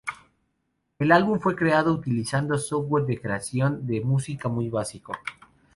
[0.97, 5.13] El álbum fue creado utilizando software de creación de música muy básico.